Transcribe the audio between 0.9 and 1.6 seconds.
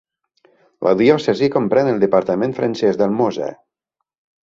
diòcesi